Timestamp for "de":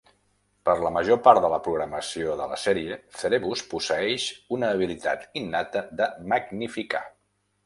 1.43-1.51, 2.39-2.47, 6.03-6.09